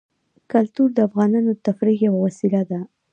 کلتور 0.51 0.89
د 0.93 0.99
افغانانو 1.07 1.49
د 1.55 1.59
تفریح 1.67 1.99
یوه 2.07 2.19
وسیله 2.25 2.61
ده. 2.69 2.79